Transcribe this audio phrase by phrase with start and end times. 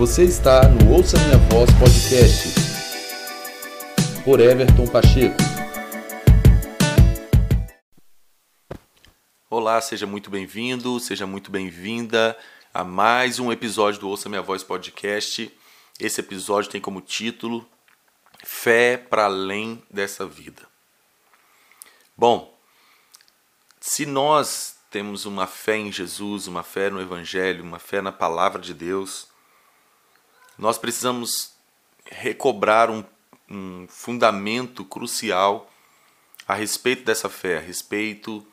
[0.00, 2.54] Você está no Ouça Minha Voz Podcast
[4.24, 5.36] por Everton Pacheco.
[9.50, 12.34] Olá, seja muito bem-vindo, seja muito bem-vinda
[12.72, 15.54] a mais um episódio do Ouça Minha Voz Podcast.
[16.00, 17.68] Esse episódio tem como título
[18.42, 20.62] Fé para além dessa vida.
[22.16, 22.58] Bom,
[23.78, 28.62] se nós temos uma fé em Jesus, uma fé no Evangelho, uma fé na palavra
[28.62, 29.28] de Deus,
[30.60, 31.54] nós precisamos
[32.04, 33.02] recobrar um,
[33.48, 35.72] um fundamento crucial
[36.46, 38.46] a respeito dessa fé, a respeito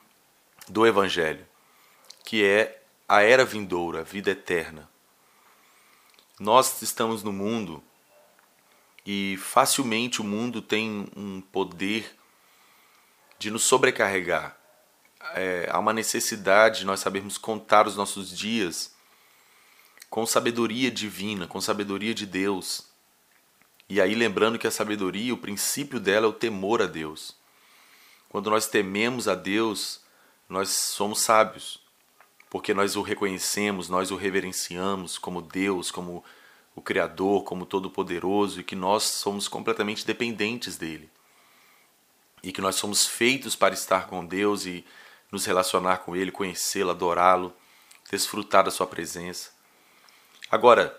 [0.69, 1.45] do Evangelho,
[2.23, 4.89] que é a era vindoura, a vida eterna.
[6.39, 7.83] Nós estamos no mundo
[9.05, 12.09] e facilmente o mundo tem um poder
[13.37, 14.57] de nos sobrecarregar.
[15.33, 18.95] É, há uma necessidade de nós sabermos contar os nossos dias
[20.09, 22.87] com sabedoria divina, com sabedoria de Deus.
[23.89, 27.35] E aí lembrando que a sabedoria, o princípio dela é o temor a Deus.
[28.29, 30.01] Quando nós tememos a Deus,
[30.49, 31.79] nós somos sábios,
[32.49, 36.23] porque nós o reconhecemos, nós o reverenciamos como Deus, como
[36.75, 41.09] o Criador, como Todo-Poderoso e que nós somos completamente dependentes dele.
[42.43, 44.85] E que nós somos feitos para estar com Deus e
[45.31, 47.53] nos relacionar com Ele, conhecê-lo, adorá-lo,
[48.11, 49.56] desfrutar da Sua presença.
[50.49, 50.97] Agora,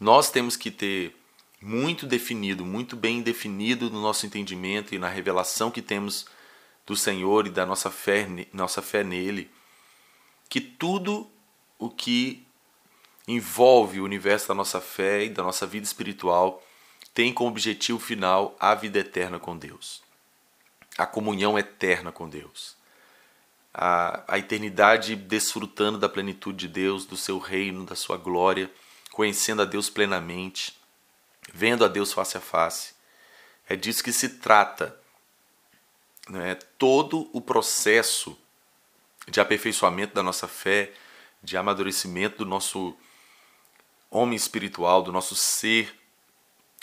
[0.00, 1.14] nós temos que ter
[1.60, 6.26] muito definido, muito bem definido no nosso entendimento e na revelação que temos
[6.84, 9.50] do Senhor e da nossa fé, nossa fé nele,
[10.48, 11.30] que tudo
[11.78, 12.44] o que
[13.26, 16.62] envolve o universo da nossa fé e da nossa vida espiritual
[17.14, 20.02] tem como objetivo final a vida eterna com Deus,
[20.98, 22.76] a comunhão eterna com Deus
[23.74, 28.70] a, a eternidade desfrutando da plenitude de Deus, do seu reino, da sua glória,
[29.10, 30.78] conhecendo a Deus plenamente,
[31.52, 32.94] vendo a Deus face a face.
[33.68, 34.96] É disso que se trata.
[36.28, 36.54] Né?
[36.78, 38.38] Todo o processo
[39.28, 40.92] de aperfeiçoamento da nossa fé,
[41.42, 42.96] de amadurecimento do nosso
[44.10, 45.92] homem espiritual, do nosso ser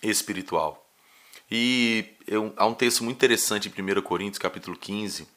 [0.03, 0.85] espiritual.
[1.49, 5.27] E eu, há um texto muito interessante em 1 Coríntios, capítulo 15,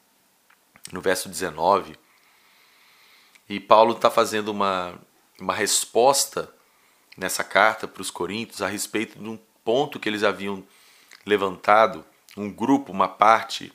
[0.91, 1.97] no verso 19.
[3.47, 4.99] E Paulo está fazendo uma,
[5.39, 6.51] uma resposta
[7.17, 10.63] nessa carta para os Coríntios a respeito de um ponto que eles haviam
[11.25, 13.71] levantado, um grupo, uma parte,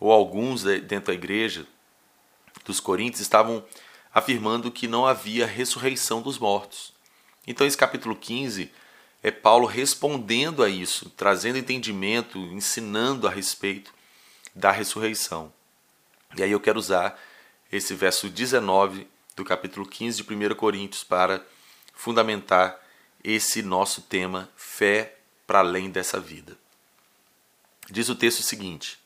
[0.00, 1.66] ou alguns dentro da igreja
[2.64, 3.64] dos Coríntios estavam
[4.12, 6.92] afirmando que não havia ressurreição dos mortos.
[7.46, 8.70] Então, esse capítulo 15
[9.22, 13.92] é Paulo respondendo a isso, trazendo entendimento, ensinando a respeito
[14.54, 15.52] da ressurreição.
[16.36, 17.20] E aí eu quero usar
[17.70, 19.06] esse verso 19
[19.36, 21.44] do capítulo 15 de 1 Coríntios para
[21.94, 22.80] fundamentar
[23.22, 25.16] esse nosso tema, fé
[25.46, 26.56] para além dessa vida.
[27.90, 28.98] Diz o texto seguinte: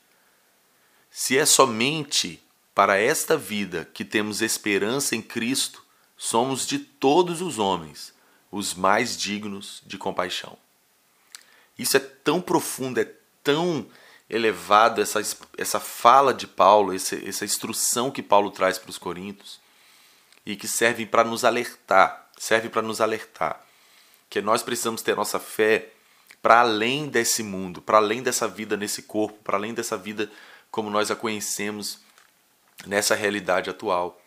[1.11, 2.41] Se é somente
[2.73, 5.83] para esta vida que temos esperança em Cristo,
[6.15, 8.13] somos de todos os homens
[8.51, 10.57] os mais dignos de compaixão.
[11.77, 13.11] Isso é tão profundo, é
[13.43, 13.87] tão
[14.29, 15.21] elevado essa,
[15.57, 19.59] essa fala de Paulo, essa, instrução que Paulo traz para os Coríntios
[20.45, 23.65] e que serve para nos alertar, serve para nos alertar
[24.29, 25.89] que nós precisamos ter nossa fé
[26.41, 30.29] para além desse mundo, para além dessa vida nesse corpo, para além dessa vida
[30.69, 31.99] como nós a conhecemos
[32.85, 34.21] nessa realidade atual.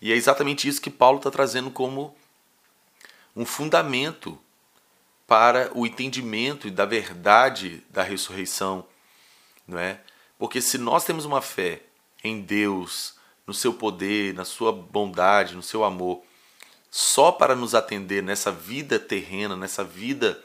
[0.00, 2.16] E é exatamente isso que Paulo está trazendo como
[3.36, 4.38] um fundamento
[5.26, 8.84] para o entendimento da verdade da ressurreição
[9.72, 10.00] não é?
[10.38, 11.82] Porque se nós temos uma fé
[12.22, 13.14] em Deus,
[13.46, 16.22] no seu poder, na sua bondade, no seu amor,
[16.90, 20.42] só para nos atender nessa vida terrena, nessa vida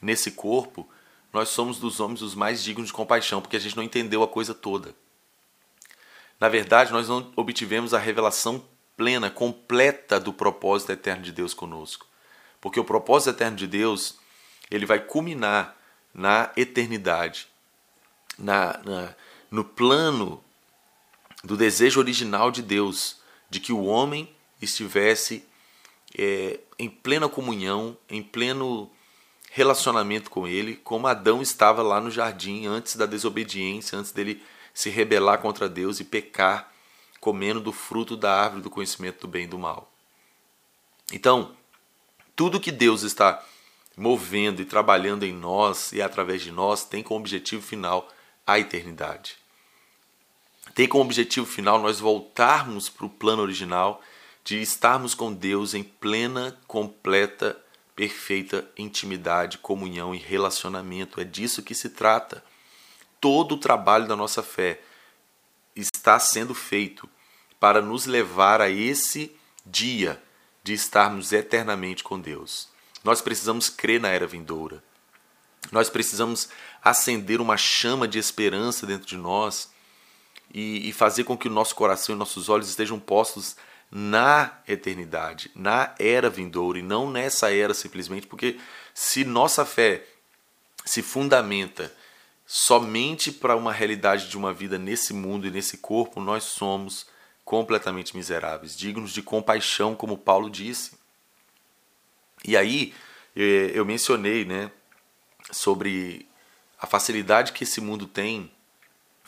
[0.00, 0.88] nesse corpo,
[1.32, 4.28] nós somos dos homens os mais dignos de compaixão, porque a gente não entendeu a
[4.28, 4.94] coisa toda.
[6.40, 8.64] Na verdade, nós não obtivemos a revelação
[8.96, 12.06] plena, completa do propósito eterno de Deus conosco.
[12.60, 14.18] Porque o propósito eterno de Deus,
[14.70, 15.76] ele vai culminar
[16.14, 17.48] na eternidade
[18.38, 19.14] na, na,
[19.50, 20.42] no plano
[21.42, 23.18] do desejo original de Deus,
[23.50, 24.28] de que o homem
[24.60, 25.44] estivesse
[26.16, 28.90] é, em plena comunhão, em pleno
[29.50, 34.42] relacionamento com Ele, como Adão estava lá no jardim antes da desobediência, antes dele
[34.74, 36.72] se rebelar contra Deus e pecar,
[37.20, 39.90] comendo do fruto da árvore do conhecimento do bem e do mal.
[41.12, 41.56] Então,
[42.36, 43.44] tudo que Deus está
[43.96, 48.08] movendo e trabalhando em nós e através de nós tem como objetivo final
[48.48, 49.36] a eternidade.
[50.74, 54.02] Tem como objetivo final nós voltarmos para o plano original
[54.42, 57.62] de estarmos com Deus em plena, completa,
[57.94, 61.20] perfeita intimidade, comunhão e relacionamento.
[61.20, 62.42] É disso que se trata.
[63.20, 64.80] Todo o trabalho da nossa fé
[65.76, 67.06] está sendo feito
[67.60, 69.36] para nos levar a esse
[69.66, 70.22] dia
[70.64, 72.68] de estarmos eternamente com Deus.
[73.04, 74.82] Nós precisamos crer na era vindoura.
[75.70, 76.48] Nós precisamos
[76.82, 79.70] acender uma chama de esperança dentro de nós
[80.52, 83.56] e, e fazer com que o nosso coração e nossos olhos estejam postos
[83.90, 88.58] na eternidade, na era vindoura e não nessa era simplesmente, porque
[88.92, 90.04] se nossa fé
[90.84, 91.92] se fundamenta
[92.46, 97.06] somente para uma realidade de uma vida nesse mundo e nesse corpo, nós somos
[97.44, 100.92] completamente miseráveis, dignos de compaixão, como Paulo disse.
[102.44, 102.94] E aí
[103.34, 104.70] eh, eu mencionei, né,
[105.50, 106.28] sobre
[106.78, 108.50] a facilidade que esse mundo tem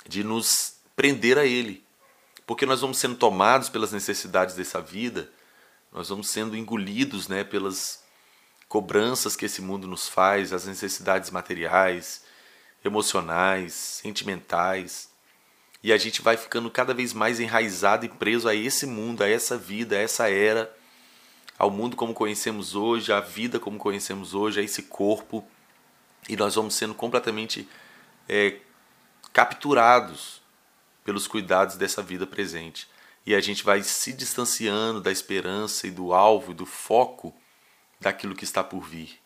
[0.09, 1.85] de nos prender a ele
[2.51, 5.31] porque nós vamos sendo tomados pelas necessidades dessa vida,
[5.93, 8.03] nós vamos sendo engolidos né, pelas
[8.69, 12.25] cobranças que esse mundo nos faz, as necessidades materiais,
[12.85, 15.09] emocionais, sentimentais.
[15.81, 19.29] E a gente vai ficando cada vez mais enraizado e preso a esse mundo, a
[19.29, 20.77] essa vida, a essa era,
[21.57, 25.47] ao mundo como conhecemos hoje, à vida como conhecemos hoje, a esse corpo.
[26.29, 27.69] E nós vamos sendo completamente
[28.29, 28.59] é,
[29.33, 30.41] capturados
[31.05, 32.89] pelos cuidados dessa vida presente.
[33.27, 37.35] E a gente vai se distanciando da esperança e do alvo e do foco
[38.01, 39.21] daquilo que está por vir.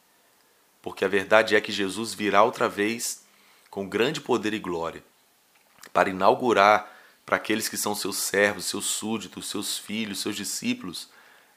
[0.82, 3.24] Porque a verdade é que Jesus virá outra vez
[3.70, 5.02] com grande poder e glória
[5.92, 6.92] para inaugurar
[7.24, 11.08] para aqueles que são seus servos, seus súditos, seus filhos, seus discípulos,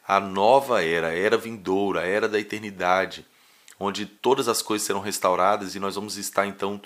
[0.07, 3.25] a nova era, a era vindoura, a era da eternidade,
[3.80, 6.82] onde todas as coisas serão restauradas e nós vamos estar então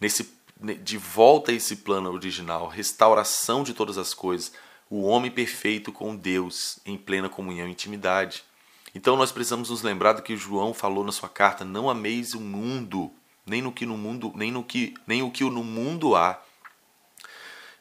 [0.00, 0.38] nesse
[0.82, 4.52] de volta a esse plano original, restauração de todas as coisas,
[4.90, 8.44] o homem perfeito com Deus em plena comunhão e intimidade.
[8.94, 12.40] Então nós precisamos nos lembrar do que João falou na sua carta: não ameis o
[12.40, 13.10] mundo,
[13.46, 16.42] nem no que no mundo, nem no que nem o que no mundo há.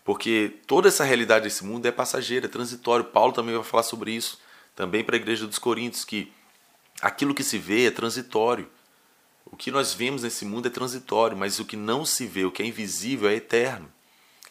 [0.06, 3.06] Porque toda essa realidade desse mundo é passageira, é transitório.
[3.06, 4.40] Paulo também vai falar sobre isso,
[4.76, 6.32] também para a igreja dos Coríntios, que
[7.02, 8.70] aquilo que se vê é transitório.
[9.46, 12.52] O que nós vemos nesse mundo é transitório, mas o que não se vê, o
[12.52, 13.92] que é invisível, é eterno.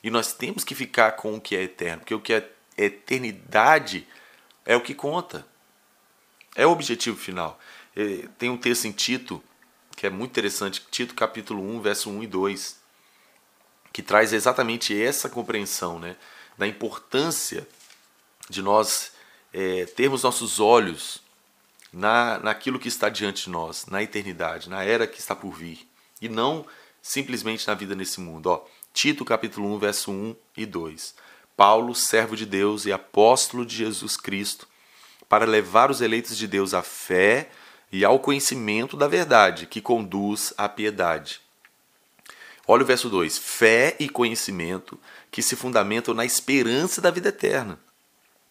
[0.03, 4.07] E nós temos que ficar com o que é eterno, porque o que é eternidade
[4.65, 5.47] é o que conta.
[6.55, 7.59] É o objetivo final.
[8.39, 9.43] Tem um texto em Tito,
[9.97, 12.79] que é muito interessante, Tito capítulo 1, verso 1 e 2,
[13.93, 16.17] que traz exatamente essa compreensão né,
[16.57, 17.67] da importância
[18.49, 19.13] de nós
[19.53, 21.21] é, termos nossos olhos
[21.93, 25.89] na, naquilo que está diante de nós, na eternidade, na era que está por vir,
[26.21, 26.67] e não
[27.01, 28.47] simplesmente na vida nesse mundo.
[28.47, 31.15] Ó, Tito capítulo 1, verso 1 e 2.
[31.57, 34.67] Paulo, servo de Deus e apóstolo de Jesus Cristo,
[35.29, 37.51] para levar os eleitos de Deus à fé
[37.91, 41.41] e ao conhecimento da verdade, que conduz à piedade.
[42.67, 44.99] Olha o verso 2: fé e conhecimento
[45.31, 47.79] que se fundamentam na esperança da vida eterna.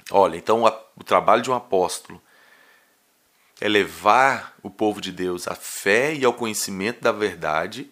[0.10, 2.22] Olha, então o trabalho de um apóstolo
[3.60, 7.90] é levar o povo de Deus à fé e ao conhecimento da verdade,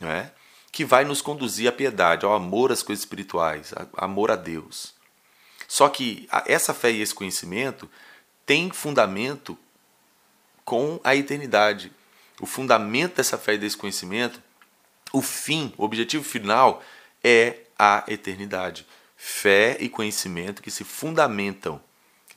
[0.00, 0.32] né?
[0.72, 4.94] que vai nos conduzir à piedade, ao amor às coisas espirituais, ao amor a Deus.
[5.66, 7.90] Só que essa fé e esse conhecimento
[8.46, 9.58] tem fundamento
[10.64, 11.92] com a eternidade.
[12.40, 14.42] O fundamento dessa fé e desse conhecimento,
[15.12, 16.82] o fim, o objetivo final
[17.22, 18.86] é a eternidade.
[19.16, 21.82] Fé e conhecimento que se fundamentam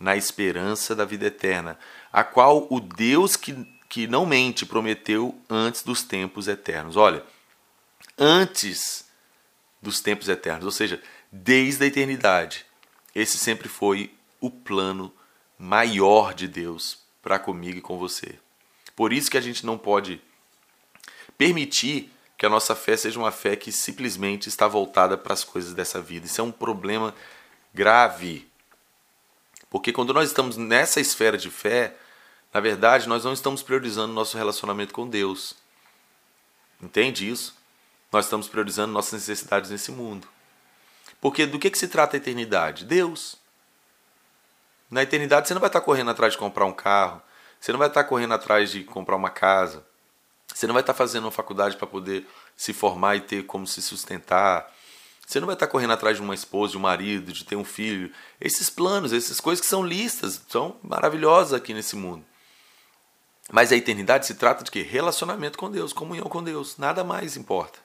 [0.01, 1.77] na esperança da vida eterna,
[2.11, 3.53] a qual o Deus que,
[3.87, 6.97] que não mente prometeu antes dos tempos eternos.
[6.97, 7.23] Olha,
[8.17, 9.05] antes
[9.79, 12.65] dos tempos eternos, ou seja, desde a eternidade.
[13.13, 15.13] Esse sempre foi o plano
[15.57, 18.39] maior de Deus para comigo e com você.
[18.95, 20.19] Por isso que a gente não pode
[21.37, 25.73] permitir que a nossa fé seja uma fé que simplesmente está voltada para as coisas
[25.73, 26.25] dessa vida.
[26.25, 27.13] Isso é um problema
[27.73, 28.50] grave
[29.71, 31.95] porque quando nós estamos nessa esfera de fé,
[32.53, 35.55] na verdade, nós não estamos priorizando nosso relacionamento com Deus.
[36.81, 37.55] Entende isso?
[38.11, 40.27] Nós estamos priorizando nossas necessidades nesse mundo.
[41.21, 42.83] Porque do que, que se trata a eternidade?
[42.83, 43.37] Deus.
[44.89, 47.21] Na eternidade você não vai estar correndo atrás de comprar um carro,
[47.57, 49.85] você não vai estar correndo atrás de comprar uma casa,
[50.53, 53.81] você não vai estar fazendo uma faculdade para poder se formar e ter como se
[53.81, 54.69] sustentar,
[55.31, 57.63] você não vai estar correndo atrás de uma esposa, de um marido, de ter um
[57.63, 58.11] filho.
[58.39, 62.25] Esses planos, essas coisas que são listas, são maravilhosas aqui nesse mundo.
[63.51, 64.81] Mas a eternidade se trata de que?
[64.81, 66.77] Relacionamento com Deus, comunhão com Deus.
[66.77, 67.79] Nada mais importa.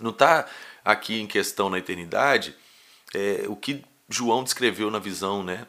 [0.00, 0.46] Não está
[0.84, 2.54] aqui em questão na eternidade
[3.14, 5.66] é, o que João descreveu na visão, né?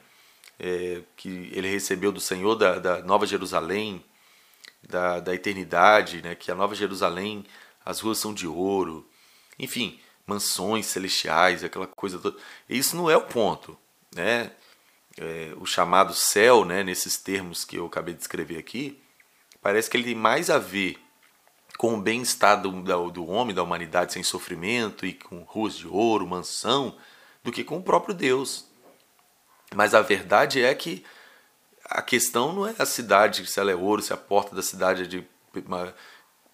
[0.59, 4.03] é, que ele recebeu do Senhor da, da Nova Jerusalém,
[4.83, 6.36] da, da eternidade, né?
[6.36, 7.45] que a Nova Jerusalém,
[7.86, 9.07] as ruas são de ouro,
[9.57, 12.38] enfim, mansões celestiais, aquela coisa toda.
[12.69, 13.77] Isso não é o ponto.
[14.13, 14.51] Né?
[15.17, 19.01] É, o chamado céu, né, nesses termos que eu acabei de escrever aqui,
[19.62, 21.00] parece que ele tem mais a ver
[21.77, 22.72] com o bem-estar do,
[23.10, 26.98] do homem, da humanidade sem sofrimento e com ruas de ouro, mansão,
[27.43, 28.65] do que com o próprio Deus.
[29.75, 31.05] Mas a verdade é que
[31.86, 35.03] a questão não é a cidade, se ela é ouro, se a porta da cidade
[35.03, 35.25] é de
[35.65, 35.93] uma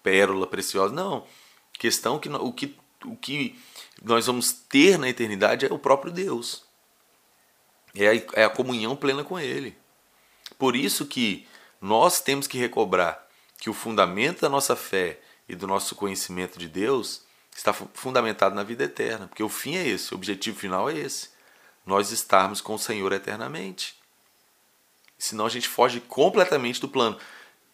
[0.02, 0.94] pérola preciosa.
[0.94, 1.26] Não.
[1.74, 3.58] A questão é que o que, o que
[4.02, 6.64] nós vamos ter na eternidade é o próprio Deus.
[7.94, 9.76] É a, é a comunhão plena com Ele.
[10.58, 11.46] Por isso que
[11.80, 13.26] nós temos que recobrar
[13.58, 17.22] que o fundamento da nossa fé e do nosso conhecimento de Deus
[17.56, 21.30] está fundamentado na vida eterna, porque o fim é esse, o objetivo final é esse,
[21.86, 23.94] nós estarmos com o Senhor eternamente.
[25.18, 27.18] Senão a gente foge completamente do plano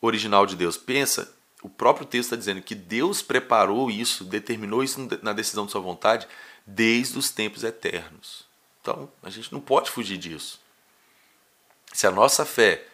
[0.01, 0.77] original de Deus.
[0.77, 5.73] Pensa, o próprio texto está dizendo que Deus preparou isso, determinou isso na decisão de
[5.73, 6.27] sua vontade
[6.67, 8.45] desde os tempos eternos.
[8.81, 10.61] Então, a gente não pode fugir disso.
[11.93, 12.87] Se a nossa fé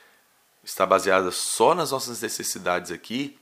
[0.65, 3.39] está baseada só nas nossas necessidades aqui,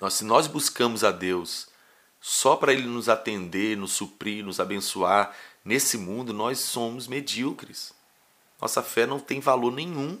[0.00, 1.68] nós, se nós buscamos a Deus
[2.20, 7.92] só para Ele nos atender, nos suprir, nos abençoar, nesse mundo nós somos medíocres.
[8.60, 10.18] Nossa fé não tem valor nenhum,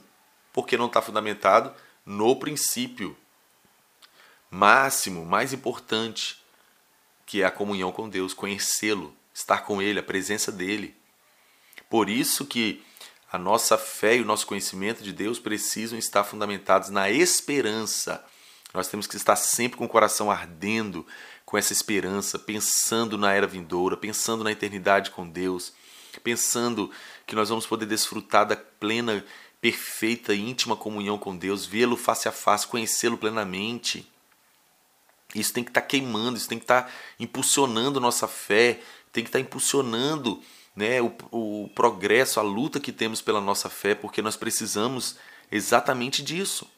[0.52, 1.74] porque não está fundamentado
[2.06, 3.16] no princípio
[4.54, 6.40] máximo, mais importante,
[7.26, 10.94] que é a comunhão com Deus, conhecê-lo, estar com Ele, a presença dEle.
[11.90, 12.82] Por isso que
[13.32, 18.24] a nossa fé e o nosso conhecimento de Deus precisam estar fundamentados na esperança.
[18.72, 21.04] Nós temos que estar sempre com o coração ardendo
[21.44, 25.72] com essa esperança, pensando na era vindoura, pensando na eternidade com Deus,
[26.22, 26.90] pensando
[27.26, 29.24] que nós vamos poder desfrutar da plena,
[29.60, 34.13] perfeita e íntima comunhão com Deus, vê-lo face a face, conhecê-lo plenamente.
[35.34, 38.80] Isso tem que estar queimando, isso tem que estar impulsionando nossa fé,
[39.12, 40.40] tem que estar impulsionando
[40.74, 45.16] né, o, o progresso, a luta que temos pela nossa fé, porque nós precisamos
[45.50, 46.68] exatamente disso.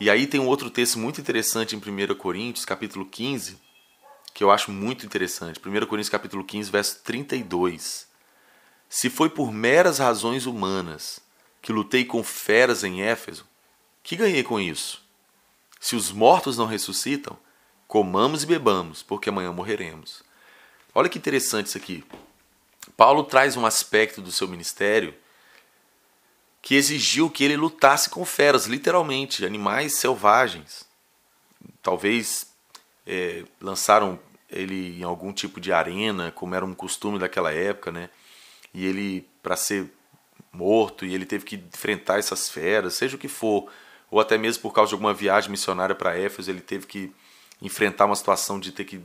[0.00, 3.56] E aí tem um outro texto muito interessante em 1 Coríntios, capítulo 15,
[4.34, 5.60] que eu acho muito interessante.
[5.64, 8.08] 1 Coríntios capítulo 15, verso 32.
[8.88, 11.20] Se foi por meras razões humanas
[11.60, 13.46] que lutei com feras em Éfeso,
[14.02, 15.02] que ganhei com isso?
[15.78, 17.38] Se os mortos não ressuscitam,
[17.92, 20.22] comamos e bebamos, porque amanhã morreremos.
[20.94, 22.02] Olha que interessante isso aqui.
[22.96, 25.14] Paulo traz um aspecto do seu ministério
[26.62, 30.86] que exigiu que ele lutasse com feras, literalmente, animais selvagens.
[31.82, 32.50] Talvez
[33.06, 34.18] é, lançaram
[34.48, 38.08] ele em algum tipo de arena, como era um costume daquela época, né?
[38.72, 39.92] E ele, para ser
[40.50, 43.70] morto, e ele teve que enfrentar essas feras, seja o que for,
[44.10, 47.12] ou até mesmo por causa de alguma viagem missionária para Éfeso, ele teve que
[47.62, 49.02] enfrentar uma situação de ter que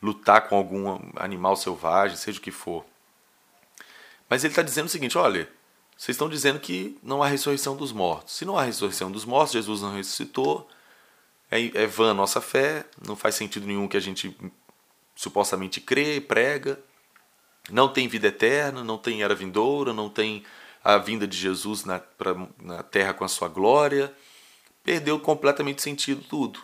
[0.00, 2.84] lutar com algum animal selvagem, seja o que for.
[4.28, 5.48] Mas ele está dizendo o seguinte: olha,
[5.96, 8.36] vocês estão dizendo que não há ressurreição dos mortos.
[8.36, 10.68] Se não há ressurreição dos mortos, Jesus não ressuscitou,
[11.50, 14.36] é, é vã a nossa fé, não faz sentido nenhum que a gente
[15.16, 16.78] supostamente crê, prega.
[17.70, 20.44] Não tem vida eterna, não tem era vindoura, não tem
[20.82, 24.14] a vinda de Jesus na, pra, na terra com a sua glória.
[24.82, 26.60] Perdeu completamente sentido tudo.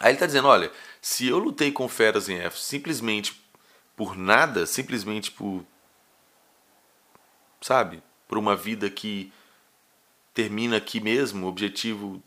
[0.00, 3.40] Aí ele está dizendo: olha, se eu lutei com feras em Éfeso simplesmente
[3.96, 5.64] por nada, simplesmente por.
[7.60, 8.02] sabe?
[8.26, 9.32] Por uma vida que
[10.34, 12.22] termina aqui mesmo, o objetivo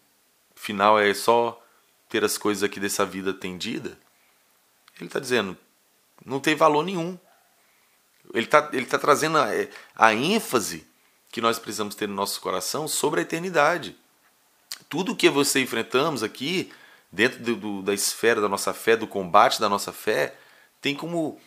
[0.55, 1.61] final é só
[2.09, 3.97] ter as coisas aqui dessa vida atendida,
[4.97, 5.57] ele está dizendo,
[6.25, 7.17] não tem valor nenhum.
[8.33, 9.47] Ele está ele tá trazendo a,
[9.95, 10.85] a ênfase
[11.31, 13.95] que nós precisamos ter no nosso coração sobre a eternidade.
[14.89, 16.71] Tudo que você enfrentamos aqui,
[17.11, 20.35] dentro do, do, da esfera da nossa fé, do combate da nossa fé,
[20.81, 21.39] tem como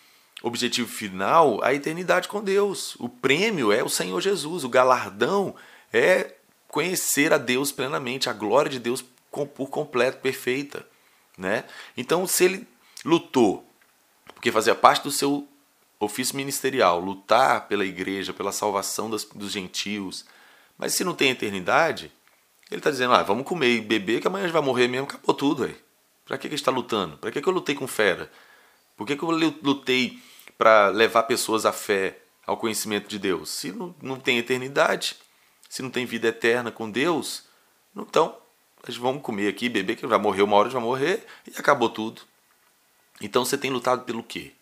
[0.43, 2.97] objetivo final a eternidade com Deus.
[2.97, 5.55] O prêmio é o Senhor Jesus, o galardão
[5.93, 6.35] é
[6.69, 10.87] conhecer a Deus plenamente, a glória de Deus por completo, perfeita.
[11.37, 11.65] Né?
[11.97, 12.69] Então, se ele
[13.05, 13.65] lutou,
[14.35, 15.49] porque fazia parte do seu
[15.99, 20.25] ofício ministerial, lutar pela igreja, pela salvação dos gentios,
[20.77, 22.13] mas se não tem eternidade,
[22.75, 25.07] ele está dizendo: ah, vamos comer e beber, que amanhã a gente vai morrer mesmo,
[25.07, 25.73] acabou tudo.
[26.25, 27.17] Para que, que a gente está lutando?
[27.19, 28.31] Para que, que eu lutei com fera?
[28.97, 30.19] Por que, que eu lutei
[30.59, 33.51] para levar pessoas à fé, ao conhecimento de Deus?
[33.51, 35.17] Se não, não tem eternidade,
[35.69, 37.45] se não tem vida eterna com Deus,
[37.95, 38.37] então
[38.87, 41.89] nós vamos comer aqui, beber, que vai morrer uma hora, já vai morrer e acabou
[41.89, 42.23] tudo.
[43.21, 44.53] Então você tem lutado pelo quê?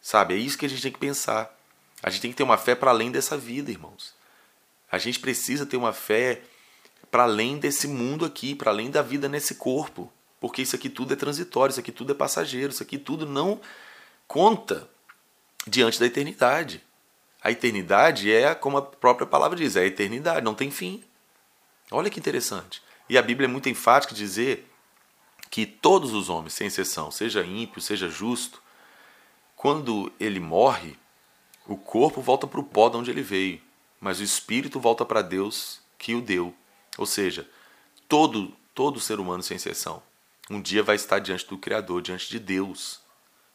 [0.00, 1.54] Sabe, é isso que a gente tem que pensar.
[2.02, 4.14] A gente tem que ter uma fé para além dessa vida, irmãos.
[4.90, 6.42] A gente precisa ter uma fé
[7.14, 10.12] para além desse mundo aqui, para além da vida nesse corpo.
[10.40, 13.60] Porque isso aqui tudo é transitório, isso aqui tudo é passageiro, isso aqui tudo não
[14.26, 14.90] conta
[15.64, 16.82] diante da eternidade.
[17.40, 21.04] A eternidade é, como a própria palavra diz, é a eternidade, não tem fim.
[21.88, 22.82] Olha que interessante.
[23.08, 24.68] E a Bíblia é muito enfática em dizer
[25.48, 28.60] que todos os homens, sem exceção, seja ímpio, seja justo,
[29.54, 30.98] quando ele morre,
[31.64, 33.62] o corpo volta para o pó de onde ele veio,
[34.00, 36.52] mas o espírito volta para Deus que o deu.
[36.98, 37.48] Ou seja,
[38.08, 40.02] todo todo ser humano sem exceção,
[40.50, 43.00] um dia vai estar diante do Criador, diante de Deus.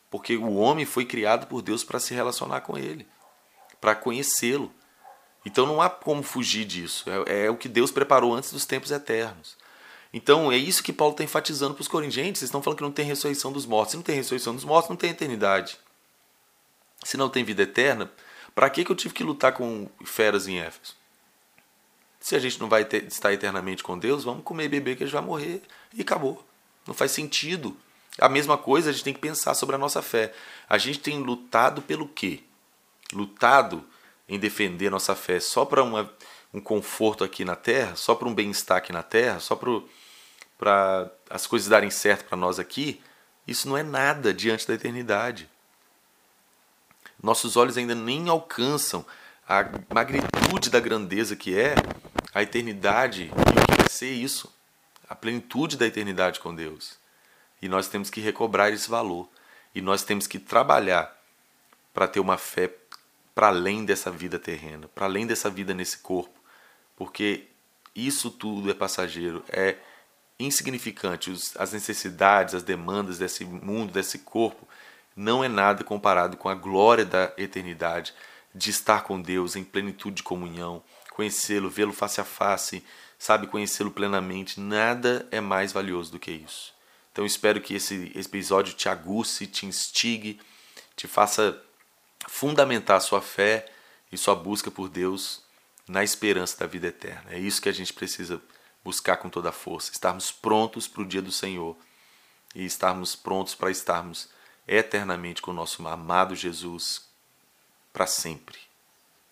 [0.09, 3.05] Porque o homem foi criado por Deus para se relacionar com ele,
[3.79, 4.73] para conhecê-lo.
[5.45, 7.05] Então não há como fugir disso.
[7.27, 9.55] É, é, o que Deus preparou antes dos tempos eternos.
[10.11, 12.39] Então é isso que Paulo está enfatizando para os corinthians.
[12.39, 13.91] Vocês estão falando que não tem ressurreição dos mortos.
[13.91, 15.77] Se não tem ressurreição dos mortos, não tem eternidade.
[17.03, 18.11] Se não tem vida eterna,
[18.55, 20.98] para que, que eu tive que lutar com feras em Éfeso?
[22.19, 25.03] Se a gente não vai ter, estar eternamente com Deus, vamos comer e beber que
[25.03, 25.61] a gente vai morrer
[25.93, 26.45] e acabou.
[26.85, 27.77] Não faz sentido.
[28.19, 30.33] A mesma coisa a gente tem que pensar sobre a nossa fé.
[30.67, 32.41] A gente tem lutado pelo quê?
[33.13, 33.85] Lutado
[34.27, 38.77] em defender nossa fé só para um conforto aqui na terra, só para um bem-estar
[38.77, 43.01] aqui na terra, só para as coisas darem certo para nós aqui,
[43.47, 45.49] isso não é nada diante da eternidade.
[47.21, 49.05] Nossos olhos ainda nem alcançam
[49.47, 51.73] a magnitude da grandeza que é
[52.33, 54.53] a eternidade e o que vai ser isso,
[55.07, 56.97] a plenitude da eternidade com Deus.
[57.61, 59.29] E nós temos que recobrar esse valor.
[59.73, 61.15] E nós temos que trabalhar
[61.93, 62.71] para ter uma fé
[63.35, 66.37] para além dessa vida terrena, para além dessa vida nesse corpo,
[66.95, 67.47] porque
[67.95, 69.77] isso tudo é passageiro, é
[70.37, 71.31] insignificante.
[71.57, 74.67] As necessidades, as demandas desse mundo, desse corpo,
[75.15, 78.13] não é nada comparado com a glória da eternidade,
[78.53, 80.83] de estar com Deus em plenitude de comunhão,
[81.19, 82.81] conhecê-lo, vê-lo face a face,
[83.17, 84.57] sabe, conhecê-lo plenamente.
[84.57, 86.73] Nada é mais valioso do que isso.
[87.11, 90.39] Então espero que esse episódio te aguce, te instigue,
[90.95, 91.61] te faça
[92.29, 93.69] fundamentar sua fé
[94.09, 95.43] e sua busca por Deus
[95.85, 97.31] na esperança da vida eterna.
[97.31, 98.41] É isso que a gente precisa
[98.81, 101.75] buscar com toda a força, estarmos prontos para o dia do Senhor
[102.55, 104.29] e estarmos prontos para estarmos
[104.65, 107.09] eternamente com o nosso amado Jesus
[107.91, 108.68] para sempre.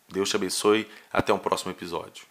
[0.08, 0.88] Deus te abençoe.
[1.12, 2.28] Até um próximo episódio.